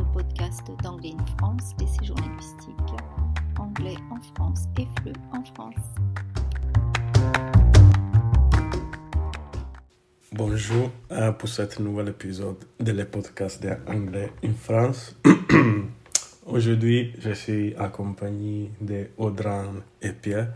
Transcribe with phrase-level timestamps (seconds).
[0.00, 2.74] sur le podcast d'Anglais in France, des séjours linguistiques.
[3.58, 5.74] Anglais en France et FLE en France.
[10.32, 15.16] Bonjour euh, pour cet nouvel épisode de le podcast d'Anglais in France.
[16.46, 20.52] Aujourd'hui, je suis accompagné de Audran et Pierre,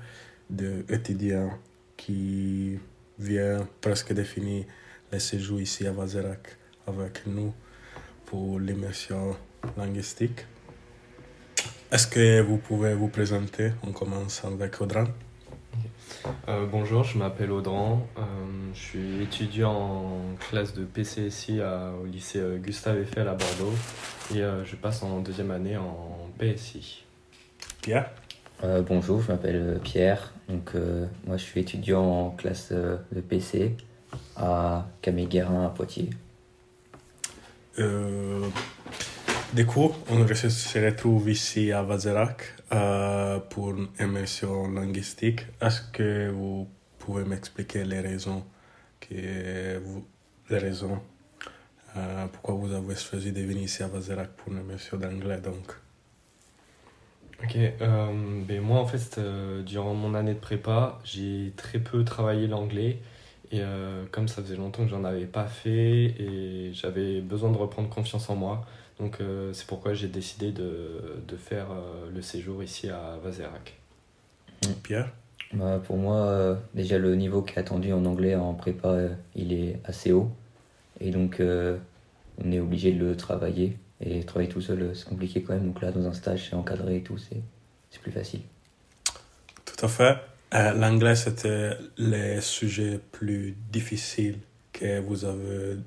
[0.49, 1.58] deux étudiants
[1.96, 2.79] qui
[3.18, 4.64] viennent presque définir
[5.13, 7.53] le séjour ici à Vazerac avec nous
[8.27, 9.37] pour l'immersion
[9.77, 10.46] linguistique.
[11.91, 15.05] Est-ce que vous pouvez vous présenter On commence avec Audran?
[16.49, 18.07] Euh, bonjour, je m'appelle Audran.
[18.19, 18.23] Euh,
[18.75, 23.73] je suis étudiant en classe de PCSI à- au lycée euh, Gustave Eiffel à Bordeaux
[24.35, 27.05] et euh, je passe en deuxième année en PSI.
[27.83, 28.11] Pierre?
[28.63, 30.33] Euh, bonjour, je m'appelle Pierre.
[30.49, 33.77] Donc, euh, moi, je suis étudiant en classe de PC
[34.36, 36.11] à Camille-Guérin à Poitiers.
[37.78, 38.48] Euh,
[39.53, 45.47] du coup, on se retrouve ici à Vazerac euh, pour une immersion linguistique.
[45.61, 48.44] Est-ce que vous pouvez m'expliquer les raisons,
[49.00, 51.00] que les raisons
[51.97, 55.72] euh, pourquoi vous avez choisi de venir ici à Vazerac pour une immersion d'anglais donc?
[57.42, 62.05] Ok, euh, ben moi en fait, euh, durant mon année de prépa, j'ai très peu
[62.05, 62.98] travaillé l'anglais
[63.55, 67.56] et euh, comme ça faisait longtemps que j'en avais pas fait et j'avais besoin de
[67.56, 68.64] reprendre confiance en moi,
[68.98, 73.75] donc euh, c'est pourquoi j'ai décidé de, de faire euh, le séjour ici à Vazerac.
[74.82, 75.10] Pierre?
[75.52, 79.08] Bah, pour moi, euh, déjà, le niveau qui est attendu en anglais en prépa, euh,
[79.36, 80.30] il est assez haut.
[81.00, 81.77] Et donc, euh,
[82.44, 83.77] on est obligé de le travailler.
[84.00, 85.66] Et travailler tout seul, c'est compliqué quand même.
[85.66, 87.41] Donc là, dans un stage, c'est encadré et tout, c'est
[87.91, 88.41] c'est plus facile.
[89.64, 90.19] Tout à fait.
[90.55, 94.38] Euh, L'anglais, c'était le sujet plus difficile
[94.72, 95.78] que vous avez,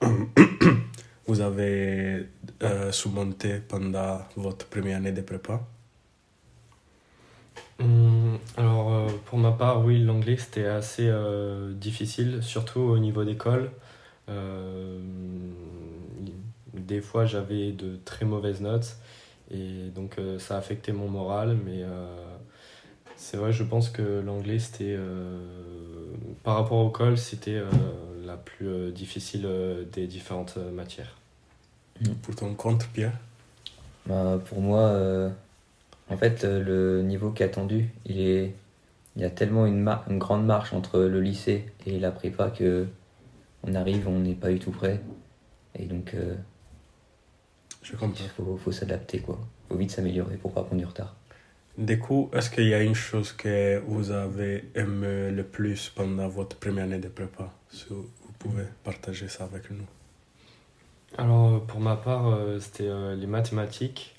[1.26, 2.26] vous avez
[2.62, 5.60] euh, surmonté pendant votre première année de prépa?
[7.78, 11.10] Hum, alors, euh, pour ma part, oui, l'anglais c'était assez
[11.74, 13.70] difficile, surtout au niveau d'école.
[16.74, 18.96] Des fois, j'avais de très mauvaises notes
[19.50, 21.84] et donc ça affectait mon moral, mais
[23.22, 25.38] c'est vrai, je pense que l'anglais c'était euh,
[26.42, 27.66] par rapport au col, c'était euh,
[28.24, 31.16] la plus euh, difficile euh, des différentes euh, matières.
[32.22, 33.12] Pour ton compte, Pierre?
[34.06, 35.28] Bah, pour moi, euh,
[36.08, 38.54] en fait, euh, le niveau qui est attendu, il est,
[39.16, 42.48] il y a tellement une, mar- une grande marche entre le lycée et la prépa
[42.50, 42.86] que
[43.64, 45.00] on arrive, on n'est pas du tout prêt.
[45.78, 46.34] Et donc, euh,
[47.82, 48.24] Je comprends.
[48.24, 49.38] il faut, faut s'adapter, quoi.
[49.68, 51.14] faut vite s'améliorer pour pas prendre du retard.
[51.80, 56.28] Du coup, est-ce qu'il y a une chose que vous avez aimé le plus pendant
[56.28, 58.06] votre première année de prépa Si vous
[58.38, 59.86] pouvez partager ça avec nous?
[61.16, 64.14] Alors, pour ma part, euh, c'était euh, les mathématiques.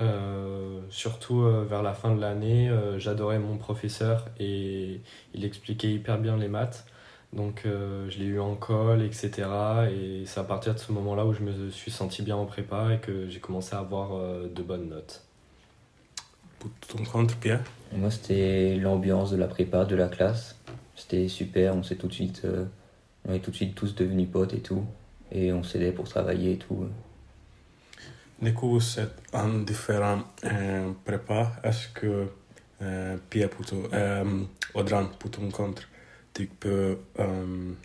[0.00, 5.00] Euh, surtout vers la fin de l'année, j'adorais mon professeur et
[5.34, 6.86] il expliquait hyper bien les maths.
[7.32, 9.48] Donc, je l'ai eu en colle, etc.
[9.90, 12.94] Et c'est à partir de ce moment-là où je me suis senti bien en prépa
[12.94, 14.10] et que j'ai commencé à avoir
[14.48, 15.24] de bonnes notes.
[16.62, 17.64] Pour ton compte, Pierre
[17.94, 20.56] moi, c'était l'ambiance de la prépa, de la classe.
[20.96, 22.64] C'était super, on s'est tout de suite, euh,
[23.26, 24.84] on est tout de suite tous devenus potes et tout.
[25.30, 26.88] Et on s'aidait pour travailler et tout.
[28.40, 31.52] Du coup, c'est en différents euh, prépas.
[31.62, 32.28] Est-ce que
[32.82, 33.82] euh, Pierre, pour ton,
[34.74, 35.86] Audran, pour ton compte,
[36.34, 36.98] tu peux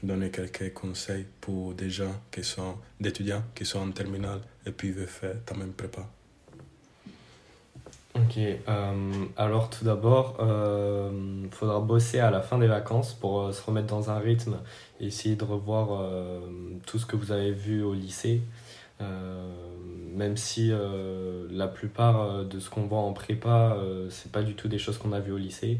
[0.04, 4.72] donner quelques conseils pour des gens qui sont, des étudiants qui sont en terminale et
[4.72, 6.08] puis veulent faire ta même prépa?
[8.18, 13.52] Ok, euh, alors tout d'abord, il faudra bosser à la fin des vacances pour euh,
[13.52, 14.58] se remettre dans un rythme
[15.00, 16.40] essayer de revoir euh,
[16.86, 18.42] tout ce que vous avez vu au lycée.
[19.02, 19.48] Euh,
[20.16, 24.42] même si euh, la plupart euh, de ce qu'on voit en prépa, euh, c'est pas
[24.42, 25.80] du tout des choses qu'on a vues au lycée.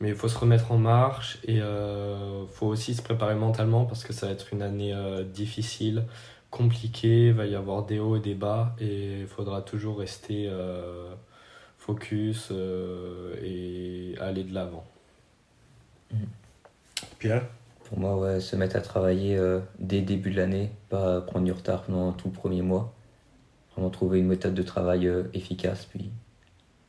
[0.00, 4.04] Mais il faut se remettre en marche et il faut aussi se préparer mentalement parce
[4.04, 6.04] que ça va être une année euh, difficile,
[6.50, 10.48] compliquée, il va y avoir des hauts et des bas et il faudra toujours rester
[10.50, 11.14] euh,
[11.86, 14.84] focus euh, et aller de l'avant.
[17.18, 17.46] Pierre?
[17.84, 21.44] Pour moi, ouais, se mettre à travailler euh, dès le début de l'année, pas prendre
[21.44, 22.92] du retard pendant tout le premier mois.
[23.72, 26.10] Vraiment trouver une méthode de travail euh, efficace, puis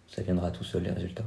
[0.07, 1.25] ça viendra tout seul les résultats.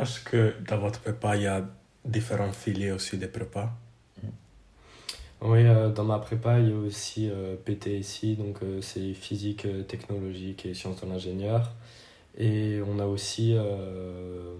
[0.00, 1.64] Est-ce que dans votre prépa, il y a
[2.04, 3.72] différents filières aussi de prépa
[5.42, 9.66] Oui, euh, dans ma prépa, il y a aussi euh, PTSI, donc euh, c'est physique,
[9.86, 11.70] technologique et sciences de l'ingénieur.
[12.38, 14.54] Et on a aussi, euh,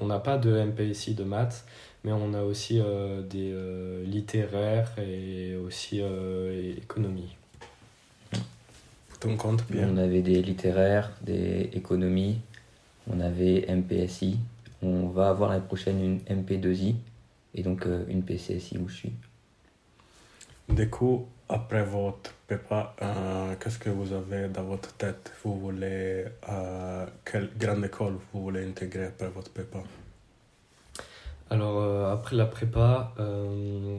[0.00, 1.64] on n'a pas de MPSI de maths,
[2.04, 7.36] mais on a aussi euh, des euh, littéraires et aussi euh, économie.
[9.20, 12.38] ton compte, bien On avait des littéraires, des économies,
[13.10, 14.38] on avait MPSI.
[14.82, 16.94] On va avoir l'année prochaine une MP2I
[17.54, 19.12] et donc euh, une PCSI où je suis.
[20.68, 25.32] Du coup, après votre prépa, euh, qu'est-ce que vous avez dans votre tête?
[25.42, 29.78] Vous voulez, euh, quelle grande école vous voulez intégrer après votre prépa
[31.48, 33.98] Alors, euh, après la prépa, euh,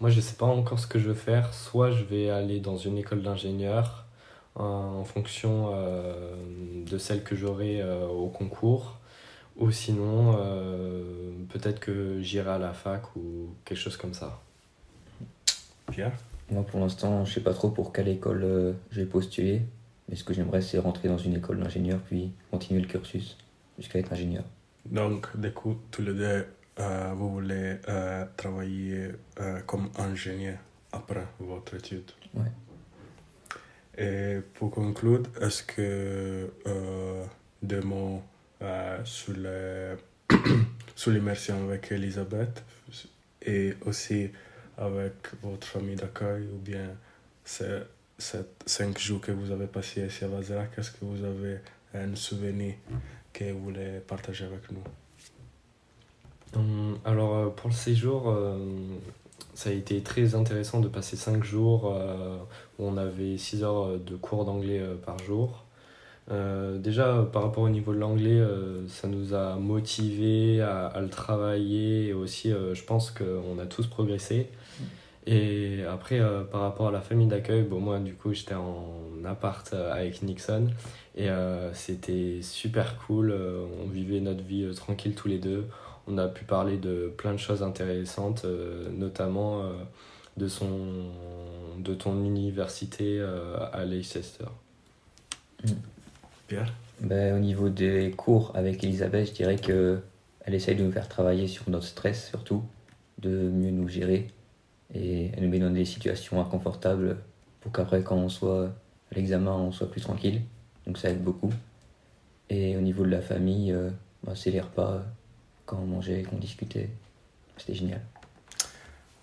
[0.00, 1.52] moi je sais pas encore ce que je veux faire.
[1.52, 4.06] Soit je vais aller dans une école d'ingénieur
[4.54, 8.98] en fonction de celle que j'aurai au concours.
[9.58, 10.32] Ou sinon,
[11.50, 14.40] peut-être que j'irai à la fac ou quelque chose comme ça.
[16.50, 19.62] Moi pour l'instant, je sais pas trop pour quelle école euh, je vais postuler,
[20.08, 23.36] mais ce que j'aimerais c'est rentrer dans une école d'ingénieur puis continuer le cursus
[23.78, 24.44] jusqu'à être ingénieur.
[24.84, 26.46] Donc, du coup, tous les deux,
[26.78, 29.08] euh, vous voulez euh, travailler
[29.40, 30.58] euh, comme ingénieur
[30.92, 32.10] après votre étude?
[32.34, 32.44] Ouais.
[33.98, 36.48] Et pour conclure, est-ce que
[37.62, 38.22] deux mots
[39.04, 39.96] sur le-
[40.94, 42.62] sur l'immersion avec Elisabeth
[43.42, 44.30] et aussi
[44.78, 46.90] avec votre famille d'accueil ou bien
[47.44, 47.80] ces,
[48.18, 51.58] ces cinq jours que vous avez passés ici à Vazerac, est-ce que vous avez
[51.94, 52.74] un souvenir
[53.32, 54.82] que vous voulez partager avec nous?
[56.54, 58.58] Hum, Alors euh, pour le séjour, euh,
[59.54, 62.38] ça a été très intéressant de passer 5 jours euh,
[62.78, 65.65] où on avait 6 heures de cours d'anglais par jour.
[66.30, 71.08] Euh, déjà par rapport au niveau de l'anglais, euh, ça nous a motivés à, le
[71.08, 74.48] travailler et aussi euh, je pense qu'on a tous progressé.
[75.26, 76.20] Et après
[76.52, 80.68] par rapport à la famille d'accueil, moi du coup j'étais en appart avec Nixon
[81.16, 81.26] et
[81.72, 83.34] c'était super cool,
[83.82, 85.66] on vivait notre vie tranquille tous les deux.
[86.06, 88.46] On a pu parler de plein de choses intéressantes,
[88.92, 89.64] notamment
[90.36, 90.78] de, son,
[91.78, 93.20] de ton université
[93.72, 94.44] à Leicester.
[96.46, 100.00] Pierre Ben, au niveau des cours avec Elisabeth, je dirais que
[100.44, 102.62] elle essaye de nous faire travailler sur notre stress surtout,
[103.18, 104.28] de mieux nous gérer
[104.94, 107.18] et elle nous met dans des situations inconfortables
[107.60, 108.66] pour qu'après quand on soit
[109.10, 110.42] à l'examen on soit plus tranquille.
[110.86, 111.52] Donc ça aide beaucoup.
[112.48, 113.90] Et au niveau de la famille, euh,
[114.22, 115.02] ben, c'est les repas
[115.64, 116.90] quand on mangeait, qu'on discutait.
[117.56, 118.00] C'était génial.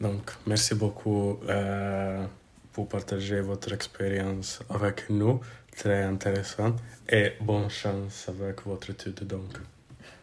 [0.01, 2.25] Donc, merci beaucoup euh,
[2.73, 5.39] pour partager votre expérience avec nous.
[5.77, 6.75] Très intéressant.
[7.09, 9.57] Et bonne chance avec votre étude, donc.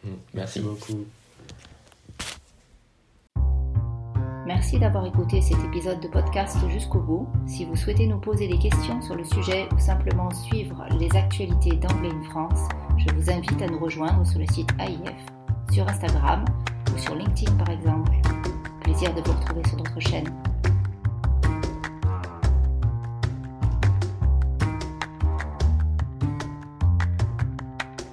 [0.04, 0.08] Mm.
[0.34, 0.60] Merci.
[0.60, 1.06] Merci beaucoup.
[4.46, 7.28] Merci d'avoir écouté cet épisode de podcast jusqu'au bout.
[7.46, 11.76] Si vous souhaitez nous poser des questions sur le sujet ou simplement suivre les actualités
[11.76, 12.68] d'Anglais in France,
[12.98, 15.14] je vous invite à nous rejoindre sur le site AIF,
[15.70, 16.44] sur Instagram
[16.92, 18.10] ou sur LinkedIn par exemple.
[18.80, 20.28] Plaisir de vous retrouver sur notre chaîne.